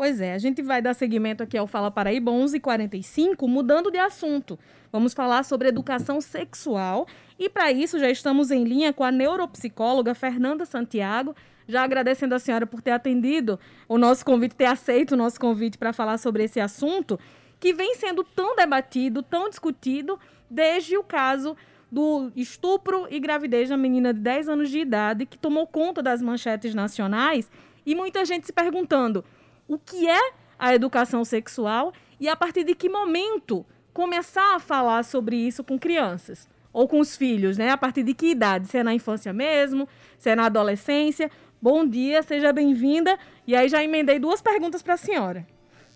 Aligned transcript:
Pois 0.00 0.18
é, 0.18 0.32
a 0.32 0.38
gente 0.38 0.62
vai 0.62 0.80
dar 0.80 0.94
seguimento 0.94 1.42
aqui 1.42 1.58
ao 1.58 1.66
Fala 1.66 1.90
Paraíba 1.90 2.30
11:45, 2.32 3.46
mudando 3.46 3.90
de 3.90 3.98
assunto. 3.98 4.58
Vamos 4.90 5.12
falar 5.12 5.44
sobre 5.44 5.68
educação 5.68 6.22
sexual 6.22 7.06
e 7.38 7.50
para 7.50 7.70
isso 7.70 7.98
já 7.98 8.08
estamos 8.08 8.50
em 8.50 8.64
linha 8.64 8.94
com 8.94 9.04
a 9.04 9.12
neuropsicóloga 9.12 10.14
Fernanda 10.14 10.64
Santiago. 10.64 11.36
Já 11.68 11.84
agradecendo 11.84 12.34
a 12.34 12.38
senhora 12.38 12.66
por 12.66 12.80
ter 12.80 12.92
atendido 12.92 13.60
o 13.86 13.98
nosso 13.98 14.24
convite, 14.24 14.54
ter 14.54 14.64
aceito 14.64 15.12
o 15.12 15.16
nosso 15.18 15.38
convite 15.38 15.76
para 15.76 15.92
falar 15.92 16.16
sobre 16.16 16.44
esse 16.44 16.58
assunto 16.58 17.20
que 17.60 17.74
vem 17.74 17.94
sendo 17.94 18.24
tão 18.24 18.56
debatido, 18.56 19.22
tão 19.22 19.50
discutido 19.50 20.18
desde 20.48 20.96
o 20.96 21.02
caso 21.02 21.54
do 21.92 22.32
estupro 22.34 23.06
e 23.10 23.20
gravidez 23.20 23.68
da 23.68 23.76
menina 23.76 24.14
de 24.14 24.20
10 24.20 24.48
anos 24.48 24.70
de 24.70 24.78
idade 24.78 25.26
que 25.26 25.36
tomou 25.36 25.66
conta 25.66 26.02
das 26.02 26.22
manchetes 26.22 26.74
nacionais 26.74 27.50
e 27.84 27.94
muita 27.94 28.24
gente 28.24 28.46
se 28.46 28.52
perguntando: 28.54 29.22
o 29.70 29.78
que 29.78 30.10
é 30.10 30.32
a 30.58 30.74
educação 30.74 31.24
sexual 31.24 31.92
e 32.18 32.28
a 32.28 32.34
partir 32.34 32.64
de 32.64 32.74
que 32.74 32.88
momento 32.88 33.64
começar 33.94 34.56
a 34.56 34.58
falar 34.58 35.04
sobre 35.04 35.36
isso 35.36 35.62
com 35.62 35.78
crianças 35.78 36.48
ou 36.72 36.88
com 36.88 36.98
os 36.98 37.16
filhos, 37.16 37.56
né? 37.56 37.70
A 37.70 37.78
partir 37.78 38.02
de 38.02 38.12
que 38.12 38.32
idade? 38.32 38.66
Se 38.66 38.78
é 38.78 38.82
na 38.82 38.92
infância 38.92 39.32
mesmo, 39.32 39.88
se 40.18 40.28
é 40.28 40.34
na 40.34 40.46
adolescência. 40.46 41.30
Bom 41.62 41.86
dia, 41.86 42.20
seja 42.24 42.52
bem-vinda. 42.52 43.16
E 43.46 43.54
aí 43.54 43.68
já 43.68 43.80
emendei 43.82 44.18
duas 44.18 44.42
perguntas 44.42 44.82
para 44.82 44.94
a 44.94 44.96
senhora. 44.96 45.46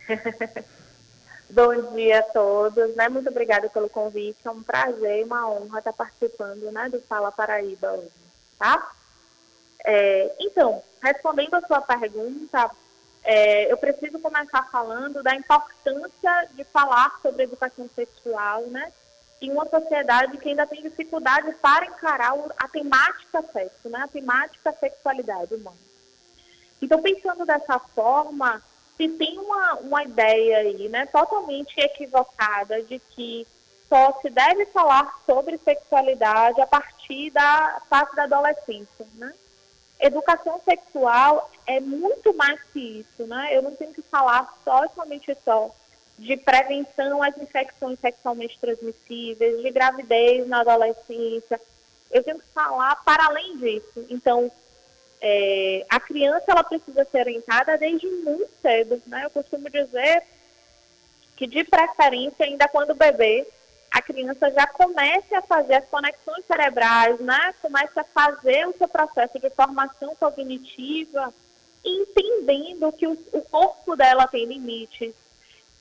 Bom 1.51 1.95
dia 1.95 2.21
a 2.21 2.23
todos, 2.23 2.95
né? 2.95 3.09
Muito 3.09 3.29
obrigada 3.29 3.69
pelo 3.69 3.89
convite. 3.89 4.39
É 4.45 4.51
um 4.51 4.63
prazer 4.63 5.21
e 5.21 5.25
uma 5.25 5.51
honra 5.51 5.81
estar 5.81 5.93
participando, 5.93 6.71
né, 6.71 6.89
do 6.89 7.01
Fala 7.03 7.33
Paraíba 7.33 7.91
hoje, 7.91 8.11
tá? 8.57 8.93
É, 9.85 10.35
então, 10.41 10.81
respondendo 11.03 11.55
a 11.55 11.67
sua 11.67 11.81
pergunta, 11.81 12.71
é, 13.25 13.73
eu 13.73 13.77
preciso 13.79 14.19
começar 14.19 14.63
falando 14.71 15.23
da 15.23 15.35
importância 15.35 16.49
de 16.53 16.63
falar 16.65 17.19
sobre 17.23 17.45
educação 17.45 17.89
sexual, 17.95 18.63
né? 18.67 18.93
Em 19.41 19.51
uma 19.51 19.67
sociedade 19.67 20.37
que 20.39 20.51
ainda 20.51 20.67
tem 20.67 20.83
dificuldade 20.83 21.53
para 21.55 21.87
encarar 21.87 22.35
a 22.59 22.69
temática 22.69 23.43
sexo, 23.53 23.89
né? 23.89 24.01
A 24.03 24.09
temática 24.09 24.73
sexualidade 24.79 25.55
humana. 25.55 25.77
Então, 26.83 27.01
pensando 27.01 27.47
dessa 27.47 27.79
forma, 27.79 28.63
se 28.97 29.09
tem 29.09 29.39
uma, 29.39 29.75
uma 29.77 30.05
ideia 30.05 30.59
aí, 30.59 30.89
né, 30.89 31.07
totalmente 31.07 31.79
equivocada 31.79 32.83
de 32.83 32.99
que 32.99 33.47
só 33.89 34.19
se 34.21 34.29
deve 34.29 34.67
falar 34.67 35.21
sobre 35.25 35.59
sexualidade 35.59 36.61
a 36.61 36.67
partir 36.67 37.31
da 37.31 37.81
fase 37.89 38.15
da 38.15 38.25
adolescência, 38.25 39.07
né? 39.15 39.33
Educação 40.01 40.61
sexual 40.65 41.51
é 41.67 41.81
muito 41.81 42.35
mais 42.35 42.61
que 42.73 43.01
isso, 43.01 43.27
né? 43.27 43.57
Eu 43.57 43.63
não 43.63 43.75
tenho 43.75 43.93
que 43.93 44.03
falar 44.03 44.53
só 44.65 44.87
somente 44.95 45.37
só 45.45 45.75
de 46.19 46.37
prevenção 46.37 47.23
às 47.23 47.37
infecções 47.39 47.99
sexualmente 47.99 48.59
transmissíveis, 48.61 49.63
de 49.63 49.71
gravidez 49.71 50.47
na 50.47 50.61
adolescência. 50.61 51.61
Eu 52.11 52.23
tenho 52.23 52.39
que 52.39 52.47
falar 52.55 52.97
para 53.05 53.27
além 53.27 53.57
disso. 53.57 54.07
Então, 54.09 54.51
é, 55.21 55.85
a 55.89 55.99
criança 55.99 56.45
ela 56.49 56.63
precisa 56.63 57.05
ser 57.07 57.21
orientada 57.21 57.77
desde 57.79 58.07
muito 58.07 58.51
cedo, 58.61 59.03
né? 59.07 59.25
Eu 59.25 59.31
costumo 59.31 59.69
dizer 59.71 60.23
que 61.37 61.47
de 61.47 61.65
preferência 61.65 62.45
ainda 62.45 62.69
quando 62.69 62.95
bebê 62.95 63.47
a 63.95 64.03
criança 64.03 64.51
já 64.51 64.67
comece 64.67 65.33
a 65.37 65.43
fazer 65.43 65.75
as 65.75 65.85
conexões 65.85 66.45
cerebrais, 66.47 67.21
né? 67.21 67.55
Comece 67.63 67.97
a 67.97 68.03
fazer 68.03 68.67
o 68.67 68.77
seu 68.77 68.89
processo 68.89 69.39
de 69.39 69.49
formação 69.51 70.17
cognitiva, 70.17 71.33
entendendo 71.85 72.91
que 72.91 73.07
o, 73.07 73.17
o 73.33 73.41
corpo 73.43 73.95
dela 73.95 74.27
tem 74.27 74.47
limites, 74.47 75.15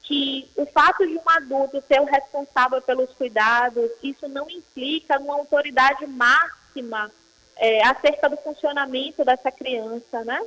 que 0.04 0.48
o 0.56 0.64
fato 0.68 1.08
de 1.08 1.18
um 1.18 1.28
adulto 1.28 1.84
ser 1.88 2.02
o 2.02 2.06
responsável 2.06 2.80
pelos 2.84 3.10
cuidados, 3.14 3.90
isso 4.04 4.28
não 4.28 4.48
implica 4.48 5.20
uma 5.20 5.34
autoridade 5.34 6.06
máxima 6.06 7.10
é, 7.56 7.84
acerca 7.84 8.30
do 8.30 8.38
funcionamento 8.38 9.26
dessa 9.26 9.52
criança, 9.52 10.24
né? 10.24 10.40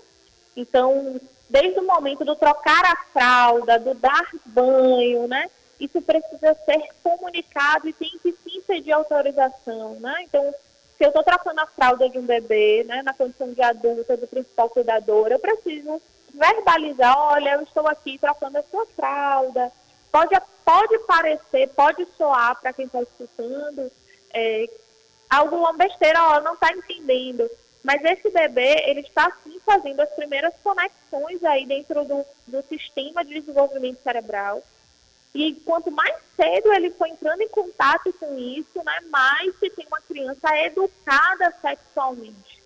Então, 0.56 1.20
desde 1.50 1.80
o 1.80 1.84
momento 1.84 2.24
do 2.24 2.36
trocar 2.36 2.84
a 2.84 2.96
fralda, 3.12 3.76
do 3.76 3.92
dar 3.92 4.30
banho, 4.44 5.26
né? 5.26 5.50
Isso 5.78 6.00
precisa 6.00 6.54
ser 6.64 6.88
comunicado 7.02 7.88
e 7.88 7.92
tem 7.92 8.10
que 8.22 8.32
sim 8.44 8.60
pedir 8.66 8.92
autorização, 8.92 9.94
né? 10.00 10.14
Então, 10.22 10.54
se 10.96 11.04
eu 11.04 11.08
estou 11.08 11.22
trocando 11.22 11.60
a 11.60 11.66
fralda 11.66 12.08
de 12.08 12.18
um 12.18 12.24
bebê, 12.24 12.84
né, 12.84 13.02
na 13.02 13.12
condição 13.12 13.52
de 13.52 13.62
adulta, 13.62 14.16
do 14.16 14.26
principal 14.26 14.70
cuidador, 14.70 15.28
eu 15.28 15.38
preciso 15.38 16.00
verbalizar, 16.32 17.16
olha, 17.18 17.54
eu 17.54 17.62
estou 17.62 17.86
aqui 17.86 18.18
trocando 18.18 18.58
a 18.58 18.62
sua 18.62 18.86
fralda. 18.96 19.70
Pode, 20.10 20.34
pode 20.64 20.98
parecer, 21.00 21.68
pode 21.70 22.06
soar 22.16 22.58
para 22.60 22.72
quem 22.72 22.86
está 22.86 23.02
escutando 23.02 23.92
é, 24.32 24.68
alguma 25.28 25.72
besteira, 25.74 26.22
ó, 26.22 26.40
não 26.40 26.54
está 26.54 26.72
entendendo. 26.72 27.48
Mas 27.82 28.02
esse 28.04 28.30
bebê, 28.30 28.82
ele 28.86 29.00
está 29.00 29.30
sim 29.44 29.60
fazendo 29.64 30.00
as 30.00 30.10
primeiras 30.10 30.54
conexões 30.62 31.44
aí 31.44 31.66
dentro 31.66 32.04
do, 32.04 32.24
do 32.46 32.62
sistema 32.68 33.24
de 33.24 33.34
desenvolvimento 33.34 34.02
cerebral 34.02 34.62
e 35.34 35.54
quanto 35.64 35.90
mais 35.90 36.14
cedo 36.34 36.72
ele 36.72 36.90
for 36.90 37.06
entrando 37.06 37.40
em 37.40 37.48
contato 37.48 38.12
com 38.14 38.38
isso, 38.38 38.82
né, 38.84 39.00
mais 39.10 39.54
se 39.58 39.68
tem 39.70 39.86
uma 39.86 40.00
criança 40.00 40.56
educada 40.58 41.52
sexualmente. 41.60 42.62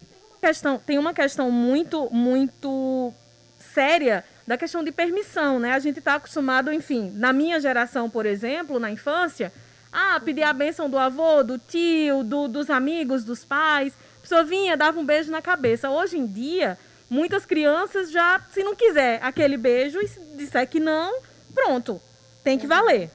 Tem 0.00 0.18
uma 0.30 0.40
questão, 0.40 0.78
tem 0.78 0.98
uma 0.98 1.14
questão 1.14 1.50
muito, 1.50 2.10
muito 2.12 3.12
séria 3.58 4.24
da 4.46 4.56
questão 4.56 4.84
de 4.84 4.92
permissão, 4.92 5.58
né? 5.58 5.72
A 5.72 5.78
gente 5.78 5.98
está 5.98 6.14
acostumado, 6.14 6.72
enfim, 6.72 7.10
na 7.14 7.32
minha 7.32 7.58
geração, 7.60 8.08
por 8.08 8.24
exemplo, 8.24 8.78
na 8.78 8.90
infância, 8.90 9.52
a 9.92 10.20
pedir 10.20 10.44
a 10.44 10.52
benção 10.52 10.88
do 10.88 10.98
avô, 10.98 11.42
do 11.42 11.58
tio, 11.58 12.22
do, 12.22 12.46
dos 12.46 12.70
amigos, 12.70 13.24
dos 13.24 13.44
pais. 13.44 13.92
A 14.18 14.20
pessoa 14.20 14.44
vinha, 14.44 14.76
dava 14.76 15.00
um 15.00 15.04
beijo 15.04 15.30
na 15.30 15.42
cabeça. 15.42 15.90
Hoje 15.90 16.16
em 16.16 16.26
dia, 16.26 16.78
muitas 17.08 17.46
crianças 17.46 18.10
já, 18.10 18.40
se 18.52 18.62
não 18.62 18.74
quiser 18.74 19.20
aquele 19.22 19.56
beijo 19.56 20.00
e 20.00 20.08
se 20.08 20.20
disser 20.36 20.68
que 20.68 20.80
não, 20.80 21.20
pronto, 21.54 22.00
tem 22.42 22.58
que 22.58 22.66
valer. 22.66 23.10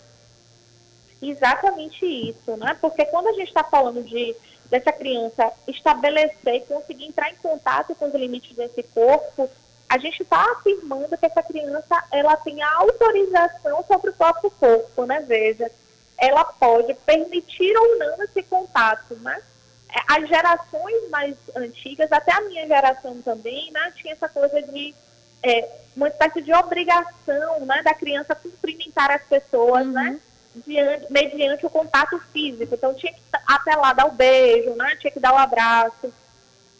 Exatamente 1.21 2.05
isso, 2.05 2.57
né? 2.57 2.75
Porque 2.81 3.05
quando 3.05 3.27
a 3.27 3.33
gente 3.33 3.47
está 3.47 3.63
falando 3.63 4.03
de 4.03 4.35
dessa 4.71 4.93
criança 4.93 5.51
estabelecer 5.67 6.55
e 6.55 6.61
conseguir 6.61 7.05
entrar 7.05 7.29
em 7.29 7.35
contato 7.35 7.93
com 7.93 8.05
os 8.07 8.13
limites 8.13 8.55
desse 8.55 8.81
corpo, 8.83 9.49
a 9.89 9.97
gente 9.97 10.23
está 10.23 10.49
afirmando 10.53 11.17
que 11.17 11.25
essa 11.25 11.43
criança 11.43 12.03
ela 12.09 12.37
tem 12.37 12.63
autorização 12.63 13.83
sobre 13.85 14.11
o 14.11 14.13
próprio 14.13 14.49
corpo, 14.51 15.05
né? 15.05 15.19
Veja, 15.27 15.69
ela 16.17 16.45
pode 16.45 16.93
permitir 17.05 17.75
ou 17.75 17.99
não 17.99 18.23
esse 18.23 18.41
contato, 18.43 19.15
né? 19.15 19.41
As 20.07 20.27
gerações 20.27 21.09
mais 21.09 21.35
antigas, 21.55 22.11
até 22.11 22.33
a 22.33 22.41
minha 22.41 22.65
geração 22.67 23.21
também, 23.21 23.71
né, 23.71 23.91
tinha 23.95 24.13
essa 24.13 24.29
coisa 24.29 24.61
de 24.61 24.95
é, 25.43 25.67
uma 25.95 26.07
espécie 26.07 26.41
de 26.41 26.53
obrigação 26.53 27.65
né, 27.65 27.81
da 27.83 27.93
criança 27.93 28.35
cumprimentar 28.35 29.11
as 29.11 29.23
pessoas, 29.23 29.85
né, 29.87 30.01
uhum. 30.01 30.11
né, 30.13 30.19
diante, 30.65 31.11
mediante 31.11 31.65
o 31.65 31.69
contato 31.69 32.19
físico. 32.31 32.75
Então 32.75 32.93
tinha 32.93 33.13
que 33.13 33.21
até 33.47 33.75
lá 33.75 33.93
dar 33.93 34.07
o 34.07 34.11
beijo, 34.11 34.71
né, 34.75 34.95
tinha 34.97 35.11
que 35.11 35.19
dar 35.19 35.33
o 35.33 35.37
abraço. 35.37 36.13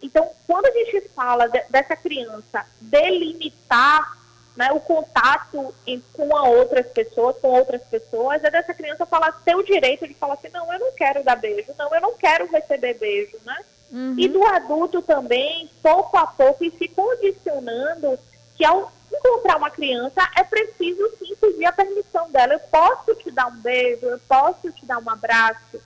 Então, 0.02 0.28
quando 0.46 0.66
a 0.66 0.72
gente 0.72 1.08
fala 1.10 1.48
de, 1.48 1.62
dessa 1.70 1.94
criança 1.94 2.66
delimitar 2.80 4.21
né, 4.56 4.70
o 4.72 4.80
contato 4.80 5.74
em, 5.86 6.02
com 6.12 6.36
a 6.36 6.44
outras 6.44 6.86
pessoas, 6.88 7.36
com 7.38 7.48
outras 7.48 7.82
pessoas, 7.84 8.44
é 8.44 8.50
dessa 8.50 8.74
criança 8.74 9.06
falar 9.06 9.32
ter 9.44 9.56
o 9.56 9.62
direito 9.62 10.06
de 10.06 10.14
falar 10.14 10.34
assim, 10.34 10.48
não, 10.52 10.70
eu 10.72 10.78
não 10.78 10.92
quero 10.92 11.24
dar 11.24 11.36
beijo, 11.36 11.72
não, 11.78 11.94
eu 11.94 12.00
não 12.00 12.14
quero 12.14 12.46
receber 12.46 12.94
beijo, 12.94 13.36
né? 13.44 13.56
Uhum. 13.90 14.14
E 14.18 14.28
do 14.28 14.44
adulto 14.44 15.02
também, 15.02 15.70
pouco 15.82 16.16
a 16.16 16.26
pouco, 16.26 16.64
e 16.64 16.70
se 16.70 16.88
condicionando 16.88 18.18
que 18.56 18.64
ao 18.64 18.92
encontrar 19.12 19.56
uma 19.56 19.70
criança 19.70 20.28
é 20.36 20.42
preciso 20.42 21.10
sim 21.18 21.34
pedir 21.36 21.66
a 21.66 21.72
permissão 21.72 22.30
dela. 22.30 22.54
Eu 22.54 22.60
posso 22.60 23.14
te 23.14 23.30
dar 23.30 23.46
um 23.46 23.56
beijo, 23.56 24.06
eu 24.06 24.18
posso 24.28 24.70
te 24.72 24.86
dar 24.86 24.98
um 24.98 25.10
abraço, 25.10 25.80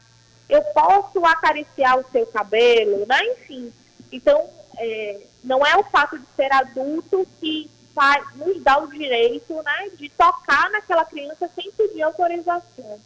eu 0.48 0.62
posso 0.62 1.24
acariciar 1.24 1.98
o 1.98 2.04
seu 2.10 2.26
cabelo, 2.26 3.04
né? 3.06 3.18
Enfim. 3.32 3.72
Então, 4.12 4.48
é, 4.78 5.20
não 5.42 5.66
é 5.66 5.76
o 5.76 5.84
fato 5.84 6.18
de 6.18 6.26
ser 6.36 6.52
adulto 6.52 7.26
que 7.40 7.70
vai, 7.96 8.22
nos 8.34 8.62
dá 8.62 8.78
o 8.78 8.88
direito 8.88 9.54
né, 9.62 9.88
de 9.94 10.10
tocar 10.10 10.70
naquela 10.70 11.06
criança 11.06 11.50
sem 11.54 11.72
pedir 11.72 12.02
autorização. 12.02 13.00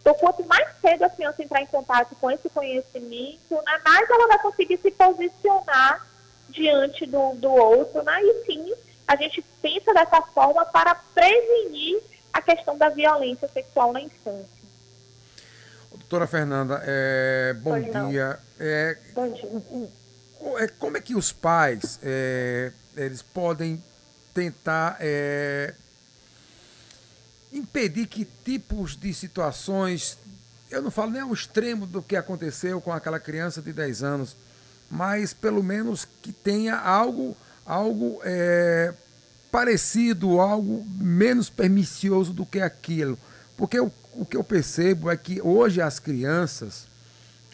Então, 0.00 0.14
quanto 0.14 0.44
mais 0.46 0.68
cedo 0.80 1.04
a 1.04 1.08
criança 1.08 1.42
entrar 1.42 1.62
em 1.62 1.66
contato 1.66 2.16
com 2.16 2.28
esse 2.28 2.48
conhecimento, 2.48 3.54
né, 3.54 3.80
mais 3.84 4.10
ela 4.10 4.26
vai 4.26 4.38
conseguir 4.40 4.78
se 4.78 4.90
posicionar 4.90 6.04
diante 6.48 7.06
do, 7.06 7.34
do 7.36 7.50
outro, 7.50 8.02
né? 8.02 8.20
E 8.20 8.44
sim, 8.46 8.74
a 9.06 9.16
gente 9.16 9.44
pensa 9.62 9.94
dessa 9.94 10.20
forma 10.22 10.64
para 10.66 10.94
prevenir 11.14 12.00
a 12.32 12.42
questão 12.42 12.76
da 12.76 12.88
violência 12.88 13.48
sexual 13.48 13.92
na 13.92 14.00
infância. 14.00 14.56
Doutora 15.90 16.26
Fernanda, 16.26 16.82
é, 16.84 17.54
bom, 17.54 17.80
dia. 17.80 18.38
É, 18.58 18.98
bom 19.14 19.28
dia. 19.28 19.48
É, 20.58 20.68
como 20.78 20.96
é 20.96 21.00
que 21.00 21.14
os 21.14 21.32
pais 21.32 21.98
é, 22.02 22.70
eles 22.96 23.22
podem 23.22 23.82
tentar 24.36 24.98
é, 25.00 25.72
impedir 27.50 28.06
que 28.06 28.28
tipos 28.44 28.94
de 28.94 29.14
situações, 29.14 30.18
eu 30.70 30.82
não 30.82 30.90
falo 30.90 31.12
nem 31.12 31.22
ao 31.22 31.32
extremo 31.32 31.86
do 31.86 32.02
que 32.02 32.14
aconteceu 32.14 32.78
com 32.82 32.92
aquela 32.92 33.18
criança 33.18 33.62
de 33.62 33.72
10 33.72 34.02
anos, 34.02 34.36
mas 34.90 35.32
pelo 35.32 35.62
menos 35.62 36.06
que 36.20 36.34
tenha 36.34 36.76
algo, 36.76 37.34
algo 37.64 38.20
é, 38.24 38.92
parecido, 39.50 40.38
algo 40.38 40.86
menos 40.98 41.48
pernicioso 41.48 42.34
do 42.34 42.44
que 42.44 42.60
aquilo. 42.60 43.18
Porque 43.56 43.80
o, 43.80 43.90
o 44.12 44.26
que 44.26 44.36
eu 44.36 44.44
percebo 44.44 45.10
é 45.10 45.16
que 45.16 45.40
hoje 45.40 45.80
as 45.80 45.98
crianças, 45.98 46.86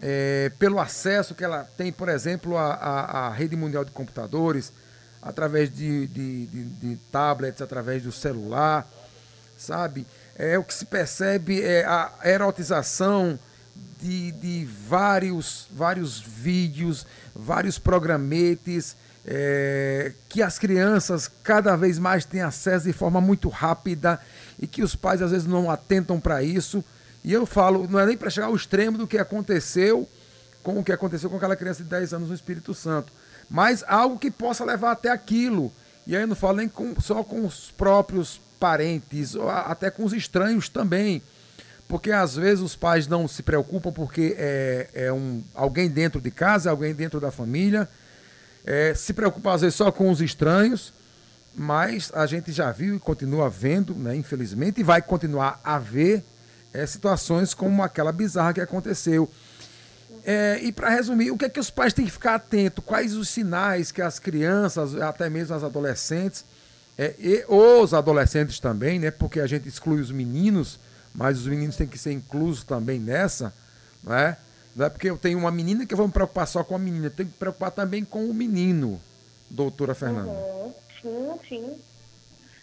é, 0.00 0.50
pelo 0.58 0.80
acesso 0.80 1.32
que 1.32 1.44
ela 1.44 1.62
tem, 1.76 1.92
por 1.92 2.08
exemplo, 2.08 2.58
à, 2.58 2.74
à, 2.74 3.26
à 3.28 3.30
rede 3.30 3.54
mundial 3.54 3.84
de 3.84 3.92
computadores, 3.92 4.72
através 5.22 5.72
de, 5.72 6.06
de, 6.08 6.46
de, 6.46 6.64
de, 6.64 6.96
tablets, 7.10 7.62
através 7.62 8.02
do 8.02 8.10
celular, 8.10 8.90
sabe? 9.56 10.06
É 10.36 10.58
o 10.58 10.64
que 10.64 10.74
se 10.74 10.84
percebe 10.84 11.62
é 11.62 11.84
a 11.84 12.12
erotização 12.24 13.38
de, 14.00 14.32
de 14.32 14.68
vários, 14.88 15.68
vários 15.70 16.20
vídeos, 16.20 17.06
vários 17.34 17.78
programetes, 17.78 18.96
é, 19.24 20.12
que 20.28 20.42
as 20.42 20.58
crianças 20.58 21.30
cada 21.44 21.76
vez 21.76 21.98
mais 21.98 22.24
têm 22.24 22.42
acesso 22.42 22.86
de 22.86 22.92
forma 22.92 23.20
muito 23.20 23.48
rápida 23.48 24.20
e 24.58 24.66
que 24.66 24.82
os 24.82 24.96
pais 24.96 25.22
às 25.22 25.30
vezes 25.30 25.46
não 25.46 25.70
atentam 25.70 26.18
para 26.18 26.42
isso. 26.42 26.84
E 27.22 27.32
eu 27.32 27.46
falo, 27.46 27.86
não 27.88 28.00
é 28.00 28.06
nem 28.06 28.16
para 28.16 28.30
chegar 28.30 28.48
ao 28.48 28.56
extremo 28.56 28.98
do 28.98 29.06
que 29.06 29.18
aconteceu 29.18 30.08
com 30.62 30.78
o 30.78 30.84
que 30.84 30.92
aconteceu 30.92 31.28
com 31.28 31.36
aquela 31.36 31.56
criança 31.56 31.82
de 31.82 31.88
10 31.88 32.14
anos 32.14 32.28
no 32.28 32.34
Espírito 32.34 32.72
Santo, 32.72 33.12
mas 33.52 33.84
algo 33.86 34.18
que 34.18 34.30
possa 34.30 34.64
levar 34.64 34.92
até 34.92 35.10
aquilo. 35.10 35.70
E 36.06 36.16
aí 36.16 36.22
eu 36.22 36.26
não 36.26 36.34
falo 36.34 36.56
nem 36.56 36.68
com, 36.68 36.98
só 36.98 37.22
com 37.22 37.44
os 37.44 37.70
próprios 37.70 38.40
parentes, 38.58 39.34
ou 39.34 39.50
até 39.50 39.90
com 39.90 40.04
os 40.04 40.14
estranhos 40.14 40.70
também. 40.70 41.22
Porque 41.86 42.10
às 42.10 42.34
vezes 42.34 42.64
os 42.64 42.74
pais 42.74 43.06
não 43.06 43.28
se 43.28 43.42
preocupam 43.42 43.92
porque 43.92 44.34
é, 44.38 44.88
é 44.94 45.12
um, 45.12 45.44
alguém 45.54 45.90
dentro 45.90 46.18
de 46.18 46.30
casa, 46.30 46.70
alguém 46.70 46.94
dentro 46.94 47.20
da 47.20 47.30
família. 47.30 47.86
É, 48.64 48.94
se 48.94 49.12
preocupa 49.12 49.52
às 49.52 49.60
vezes 49.60 49.74
só 49.74 49.92
com 49.92 50.10
os 50.10 50.22
estranhos, 50.22 50.90
mas 51.54 52.10
a 52.14 52.24
gente 52.24 52.52
já 52.52 52.72
viu 52.72 52.96
e 52.96 52.98
continua 52.98 53.50
vendo, 53.50 53.94
né, 53.94 54.16
infelizmente, 54.16 54.80
e 54.80 54.84
vai 54.84 55.02
continuar 55.02 55.60
a 55.62 55.78
ver 55.78 56.24
é, 56.72 56.86
situações 56.86 57.52
como 57.52 57.82
aquela 57.82 58.12
bizarra 58.12 58.54
que 58.54 58.62
aconteceu. 58.62 59.30
É, 60.24 60.58
e 60.62 60.70
para 60.70 60.88
resumir, 60.88 61.30
o 61.30 61.36
que 61.36 61.46
é 61.46 61.48
que 61.48 61.58
os 61.58 61.70
pais 61.70 61.92
têm 61.92 62.04
que 62.04 62.10
ficar 62.10 62.36
atentos? 62.36 62.84
Quais 62.84 63.16
os 63.16 63.28
sinais 63.28 63.90
que 63.90 64.00
as 64.00 64.18
crianças, 64.18 64.94
até 64.94 65.28
mesmo 65.28 65.54
as 65.54 65.64
adolescentes, 65.64 66.44
é, 66.96 67.14
e 67.18 67.44
os 67.48 67.92
adolescentes 67.92 68.60
também, 68.60 68.98
né? 68.98 69.10
Porque 69.10 69.40
a 69.40 69.46
gente 69.46 69.68
exclui 69.68 70.00
os 70.00 70.10
meninos, 70.10 70.78
mas 71.14 71.38
os 71.38 71.46
meninos 71.46 71.76
têm 71.76 71.86
que 71.86 71.98
ser 71.98 72.12
inclusos 72.12 72.62
também 72.62 73.00
nessa, 73.00 73.52
né? 74.02 74.36
Não 74.74 74.86
é 74.86 74.90
porque 74.90 75.10
eu 75.10 75.18
tenho 75.18 75.38
uma 75.38 75.50
menina 75.50 75.84
que 75.84 75.92
eu 75.92 75.98
vou 75.98 76.06
me 76.06 76.12
preocupar 76.12 76.46
só 76.46 76.64
com 76.64 76.74
a 76.74 76.78
menina, 76.78 77.06
eu 77.06 77.10
tenho 77.10 77.28
que 77.28 77.34
me 77.34 77.38
preocupar 77.38 77.70
também 77.70 78.04
com 78.04 78.24
o 78.24 78.32
menino, 78.32 79.00
doutora 79.50 79.94
Fernanda. 79.94 80.30
Uhum. 80.30 80.74
Sim, 81.02 81.38
sim. 81.48 81.78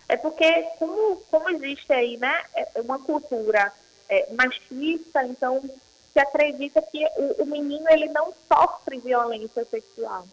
É 0.07 0.17
porque 0.17 0.49
como, 0.79 1.17
como 1.29 1.49
existe 1.51 1.91
aí, 1.93 2.17
né, 2.17 2.33
é, 2.55 2.81
uma 2.81 2.97
cultura 2.97 3.71
é, 4.07 4.33
machista, 4.33 5.23
então 5.25 5.61
se 6.11 6.19
acredita 6.19 6.81
que 6.81 7.05
o, 7.17 7.43
o, 7.43 7.45
menino 7.45 7.85
ele 7.89 8.09
não 8.09 8.33
sofre 8.47 8.97
violência 8.99 9.65
sexual. 9.65 10.25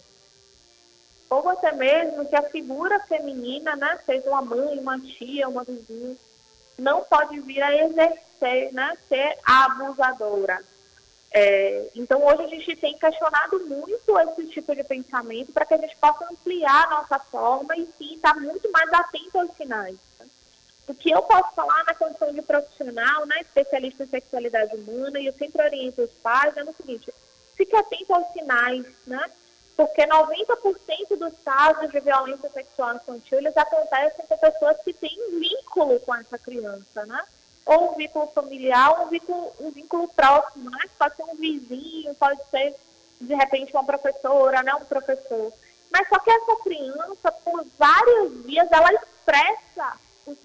Ou 1.29 1.49
até 1.49 1.73
mesmo 1.73 2.27
que 2.27 2.37
a 2.37 2.43
figura 2.51 3.01
feminina, 3.01 3.75
né, 3.77 3.99
seja 4.07 4.29
uma 4.29 4.43
mãe, 4.43 4.79
uma 4.79 4.99
tia, 5.01 5.49
uma 5.49 5.65
vizinha, 5.65 6.17
não 6.79 7.03
pode 7.03 7.41
vir 7.41 7.63
a 7.63 7.75
exercer, 7.85 8.73
né, 8.73 8.97
ser 9.09 9.39
abusadora. 9.45 10.63
É, 11.33 11.91
então, 11.95 12.25
hoje 12.25 12.45
a 12.45 12.49
gente 12.49 12.77
tem 12.77 12.97
questionado 12.97 13.67
muito 13.67 14.19
esse 14.21 14.47
tipo 14.47 14.75
de 14.75 14.85
pensamento 14.85 15.53
para 15.53 15.67
que 15.67 15.75
a 15.75 15.79
gente 15.79 15.97
possa 15.97 16.25
ampliar 16.31 16.85
a 16.87 16.91
nossa 16.91 17.19
forma 17.19 17.77
e 17.77 17.87
sim 17.99 18.15
estar 18.15 18.35
muito 18.37 18.71
mais 18.71 18.91
atento 18.93 19.39
aos 19.39 19.55
sinais. 19.57 19.97
O 20.89 20.95
que 20.95 21.11
eu 21.11 21.23
posso 21.23 21.53
falar 21.55 21.85
na 21.85 21.95
condição 21.95 22.33
de 22.33 22.43
profissional, 22.43 23.27
né, 23.27 23.41
especialista 23.41 24.05
em 24.05 24.09
sexualidade 24.09 24.77
humana, 24.77 25.19
e 25.19 25.27
eu 25.27 25.33
sempre 25.33 25.63
oriento 25.63 26.03
os 26.03 26.13
pais, 26.23 26.57
é 26.57 26.63
no 26.63 26.73
seguinte, 26.75 27.13
fique 27.57 27.75
atento 27.75 28.15
aos 28.15 28.33
sinais, 28.33 28.87
né? 29.07 29.21
Porque 29.77 30.07
90% 30.07 31.17
dos 31.19 31.35
casos 31.45 31.91
de 31.91 32.01
violência 32.01 32.49
sexual 32.51 32.95
infantil, 32.97 33.39
eles 33.39 33.57
acontecem 33.57 34.25
com 34.27 34.39
pessoas 34.39 34.77
que 34.83 34.93
têm 34.93 35.39
vínculo 35.39 35.99
com 36.01 36.15
essa 36.15 36.39
criança, 36.39 37.05
né? 37.05 37.23
Ou 37.67 37.93
um 37.93 37.97
vínculo 37.97 38.29
familiar, 38.29 39.03
um 39.03 39.09
vínculo, 39.09 39.53
um 39.61 39.71
vínculo 39.71 40.09
próximo, 40.09 40.71
né? 40.71 40.79
Pode 40.97 41.17
ser 41.17 41.25
um 41.25 41.35
vizinho, 41.35 42.15
pode 42.15 42.41
ser, 42.49 42.75
de 43.21 43.35
repente, 43.35 43.73
uma 43.73 43.85
professora, 43.85 44.63
né? 44.63 44.73
Um 44.77 44.85
professor. 44.85 45.53
Mas 45.91 46.09
só 46.09 46.19
que 46.21 46.31
essa 46.31 46.57
criança, 46.63 47.33
por 47.45 47.67
várias 47.77 48.33
vias, 48.45 48.71
ela 48.71 48.93
expressa 48.95 49.66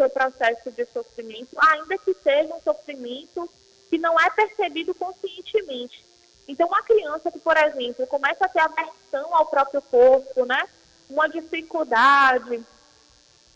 seu 0.02 0.10
processo 0.10 0.72
de 0.72 0.86
sofrimento, 0.88 1.56
ainda 1.58 1.96
que 2.00 2.14
seja 2.16 2.56
um 2.56 2.62
sofrimento 2.62 3.48
que 3.88 4.00
não 4.00 4.20
é 4.20 4.30
percebido 4.32 4.96
conscientemente. 4.96 6.04
Então, 6.48 6.68
uma 6.68 6.82
criança 6.82 7.32
que, 7.32 7.38
por 7.38 7.56
exemplo, 7.56 8.08
começa 8.08 8.46
a 8.46 8.50
ter 8.50 8.60
aversão 8.60 9.36
ao 9.36 9.46
próprio 9.46 9.82
corpo, 9.84 10.46
né? 10.46 10.68
Uma 11.08 11.30
dificuldade 11.30 12.64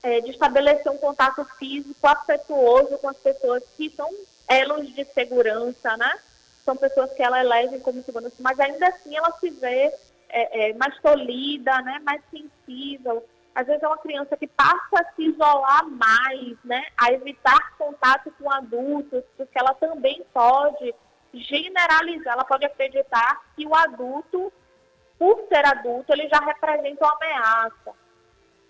é, 0.04 0.22
de 0.22 0.32
estabelecer 0.32 0.92
um 0.92 0.98
contato 0.98 1.44
físico 1.58 2.08
afetuoso 2.08 2.98
com 3.00 3.10
as 3.10 3.18
pessoas 3.18 3.64
que 3.76 3.90
são 3.90 4.10
elos 4.48 4.94
de 4.94 5.04
segurança, 5.06 5.98
né? 5.98 6.20
São 6.64 6.76
pessoas 6.76 7.12
que 7.14 7.24
ela 7.24 7.40
elege 7.40 7.80
como 7.80 8.04
segurança, 8.04 8.36
mas 8.40 8.60
ainda 8.60 8.88
assim 8.88 9.18
ela 9.18 9.32
se 9.40 9.50
vê 9.50 9.92
é, 10.30 10.70
é, 10.70 10.74
mais 10.74 10.96
tolhida, 11.00 11.82
né? 11.82 12.00
Mais 12.04 12.22
sensível, 12.30 13.26
às 13.56 13.66
vezes 13.66 13.82
é 13.82 13.88
uma 13.88 13.98
criança 13.98 14.36
que 14.36 14.48
passa 14.48 15.00
a 15.00 15.14
se 15.14 15.24
isolar 15.24 15.88
mais, 15.90 16.58
né? 16.66 16.84
A 17.00 17.14
evitar 17.14 17.76
contato 17.78 18.30
com 18.38 18.52
adultos, 18.52 19.24
porque 19.38 19.58
ela 19.58 19.74
também 19.76 20.26
pode 20.34 20.94
generalizar, 21.34 22.34
ela 22.34 22.44
pode 22.44 22.66
acreditar 22.66 23.42
que 23.56 23.66
o 23.66 23.74
adulto, 23.74 24.52
por 25.18 25.48
ser 25.48 25.66
adulto, 25.66 26.12
ele 26.12 26.28
já 26.28 26.40
representa 26.40 27.06
uma 27.06 27.16
ameaça. 27.16 27.94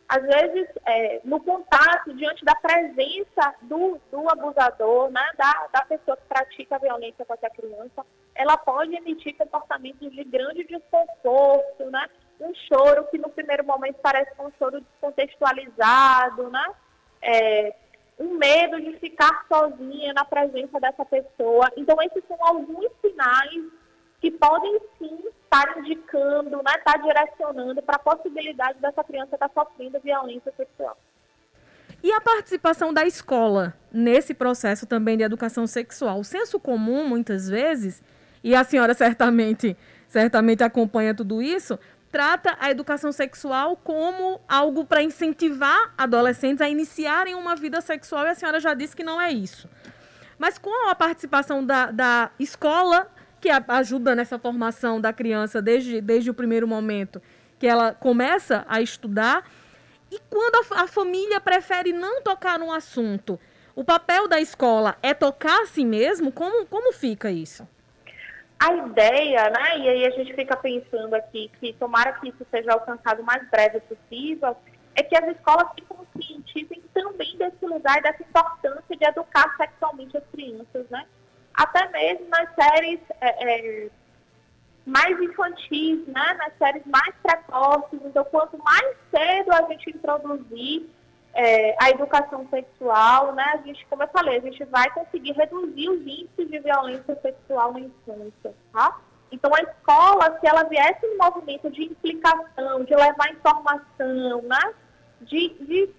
Às 0.08 0.22
vezes, 0.22 0.68
é, 0.86 1.20
no 1.24 1.40
contato, 1.40 2.14
diante 2.14 2.46
da 2.46 2.54
presença 2.54 3.56
do, 3.64 4.00
do 4.12 4.30
abusador, 4.30 5.10
né, 5.10 5.32
da, 5.36 5.68
da 5.74 5.82
pessoa 5.86 6.16
que 6.16 6.28
pratica 6.28 6.76
a 6.76 6.80
violência 6.80 7.26
contra 7.26 7.48
a 7.48 7.52
criança, 7.52 8.06
ela 8.36 8.56
pode 8.56 8.96
emitir 8.96 9.36
comportamentos 9.36 10.12
de 10.12 10.24
grande 10.24 10.64
desconforto, 10.64 11.90
né? 11.90 12.08
Um 12.40 12.54
choro 12.68 13.06
que 13.12 13.18
no 13.18 13.30
primeiro 13.30 13.66
momento 13.66 13.98
parece 14.02 14.32
um 14.40 14.52
choro 14.58 14.82
descontextualizado, 14.82 16.50
né? 16.50 16.74
É, 17.22 17.76
um 18.20 18.38
medo 18.38 18.80
de 18.80 18.98
ficar 18.98 19.46
sozinha 19.48 20.14
na 20.14 20.24
presença 20.24 20.80
dessa 20.80 21.06
pessoa. 21.06 21.72
Então, 21.76 21.98
esses 22.02 22.24
são 22.28 22.38
alguns 22.40 22.90
sinais 23.02 23.64
que 24.22 24.32
podem 24.32 24.80
sim 24.98 25.20
estar 25.44 25.78
indicando, 25.78 26.58
né, 26.58 26.74
estar 26.78 26.98
direcionando 26.98 27.82
para 27.82 27.98
a 27.98 28.00
possibilidade 28.00 28.80
dessa 28.80 29.04
criança 29.04 29.36
estar 29.36 29.52
sofrendo 29.54 30.00
violência 30.00 30.52
sexual. 30.56 30.98
E 32.02 32.12
a 32.12 32.22
participação 32.22 32.94
da 32.94 33.06
escola 33.06 33.74
nesse 33.92 34.34
processo 34.34 34.86
também 34.86 35.18
de 35.18 35.24
educação 35.24 35.66
sexual? 35.66 36.20
O 36.20 36.24
senso 36.24 36.60
comum, 36.60 37.08
muitas 37.08 37.50
vezes, 37.50 38.02
e 38.44 38.56
a 38.56 38.64
senhora 38.64 38.94
certamente, 38.94 39.76
certamente 40.08 40.64
acompanha 40.64 41.16
tudo 41.16 41.42
isso, 41.42 41.80
trata 42.16 42.56
a 42.62 42.72
educação 42.72 43.12
sexual 43.12 43.76
como 43.76 44.40
algo 44.48 44.86
para 44.86 45.04
incentivar 45.04 45.94
adolescentes 45.98 46.62
a 46.62 46.70
iniciarem 46.70 47.36
uma 47.36 47.58
vida 47.58 47.82
sexual, 47.82 48.26
e 48.26 48.30
a 48.30 48.34
senhora 48.34 48.58
já 48.58 48.74
disse 48.74 48.96
que 48.96 49.04
não 49.04 49.20
é 49.20 49.34
isso. 49.34 49.68
Mas 50.40 50.58
com 50.58 50.90
a 50.90 50.96
participação 50.96 51.66
da, 51.66 51.92
da 51.92 52.32
escola, 52.40 53.12
que 53.42 53.50
ajuda 53.50 54.16
nessa 54.16 54.40
formação 54.40 55.02
da 55.02 55.12
criança 55.12 55.62
desde, 55.62 56.00
desde 56.00 56.30
o 56.30 56.34
primeiro 56.34 56.66
momento 56.66 57.22
que 57.60 57.68
ela 57.68 57.94
começa 57.94 58.66
a 58.70 58.80
estudar, 58.80 59.46
e 60.10 60.18
quando 60.30 60.72
a, 60.72 60.84
a 60.84 60.88
família 60.88 61.42
prefere 61.42 61.92
não 61.92 62.22
tocar 62.22 62.58
no 62.58 62.72
assunto, 62.72 63.38
o 63.76 63.84
papel 63.84 64.30
da 64.30 64.40
escola 64.40 64.96
é 65.04 65.14
tocar 65.14 65.64
a 65.64 65.66
si 65.66 65.84
mesmo? 65.84 66.32
Como, 66.32 66.66
como 66.68 66.94
fica 66.94 67.30
isso? 67.30 67.68
A 68.60 68.74
ideia, 68.74 69.50
né, 69.50 69.80
e 69.80 69.90
aí 69.90 70.06
a 70.06 70.12
gente 70.12 70.34
fica 70.34 70.56
pensando 70.56 71.14
aqui 71.14 71.52
que 71.60 71.74
tomara 71.74 72.14
que 72.14 72.30
isso 72.30 72.46
seja 72.50 72.72
alcançado 72.72 73.22
o 73.22 73.26
mais 73.26 73.48
breve 73.50 73.82
possível, 73.82 74.56
é 74.96 75.04
que 75.04 75.16
as 75.16 75.36
escolas 75.36 75.68
se 75.76 75.82
conscientizem 75.82 76.82
também 76.94 77.38
desse 77.38 77.66
lugar, 77.66 78.02
dessa 78.02 78.24
importância 78.24 78.96
de 78.96 79.06
educar 79.06 79.56
sexualmente 79.58 80.18
as 80.18 80.24
crianças, 80.32 80.90
né? 80.90 81.06
Até 81.54 81.90
mesmo 81.90 82.28
nas 82.30 82.50
séries 82.56 83.00
é, 83.20 83.84
é, 83.86 83.90
mais 84.86 85.22
infantis, 85.22 86.08
né, 86.08 86.34
nas 86.38 86.58
séries 86.58 86.86
mais 86.86 87.14
precoces. 87.22 88.00
Então, 88.06 88.24
quanto 88.26 88.58
mais 88.58 88.96
cedo 89.12 89.54
a 89.54 89.62
gente 89.64 89.90
introduzir 89.90 90.90
é, 91.36 91.76
a 91.80 91.90
educação 91.90 92.48
sexual, 92.50 93.34
né, 93.34 93.44
a 93.54 93.58
gente, 93.58 93.86
como 93.88 94.02
eu 94.04 94.08
falei, 94.08 94.38
a 94.38 94.42
gente 94.42 94.64
vai 94.66 94.90
conseguir 94.92 95.34
reduzir 95.34 95.90
os 95.90 96.00
índices 96.00 96.50
de 96.50 96.60
violência 96.60 97.20
sexual 97.22 97.74
na 97.74 97.82
infância, 97.82 98.54
tá? 98.72 98.98
Então, 99.30 99.52
a 99.54 99.62
escola, 99.62 100.40
se 100.40 100.48
ela 100.48 100.64
viesse 100.64 101.06
no 101.06 101.18
movimento 101.18 101.70
de 101.70 101.84
implicação, 101.84 102.86
de 102.86 102.96
levar 102.96 103.32
informação, 103.32 104.42
né, 104.44 104.74
de, 105.22 105.50
de 105.60 105.90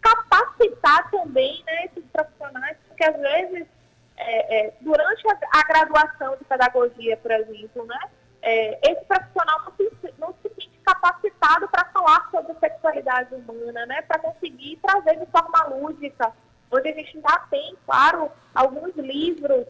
capacitar 0.00 1.10
também 1.10 1.64
né, 1.66 1.86
esses 1.86 2.04
profissionais, 2.12 2.76
porque 2.86 3.04
às 3.04 3.16
vezes, 3.16 3.66
é, 4.16 4.66
é, 4.66 4.74
durante 4.80 5.26
a, 5.28 5.58
a, 5.58 5.62
graduação 5.64 6.36
de 6.36 6.44
pedagogia, 6.44 7.16
por 7.16 7.32
exemplo, 7.32 7.84
né, 7.84 7.98
é, 8.42 8.92
esse 8.92 9.04
profissional 9.06 9.60
não 9.60 9.72
se, 9.76 10.14
não 10.18 10.34
se 10.40 10.53
capacitado 11.04 11.68
para 11.68 11.84
falar 11.86 12.28
sobre 12.30 12.54
sexualidade 12.54 13.34
humana, 13.34 13.84
né, 13.84 14.00
para 14.02 14.18
conseguir 14.18 14.78
trazer 14.82 15.18
de 15.18 15.26
forma 15.26 15.64
lúdica, 15.64 16.32
onde 16.70 16.88
a 16.88 16.94
gente 16.94 17.20
já 17.20 17.38
tem, 17.50 17.76
claro, 17.84 18.30
alguns 18.54 18.96
livros 18.96 19.66